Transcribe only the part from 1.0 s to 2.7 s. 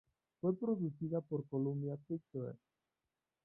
por Columbia Pictures.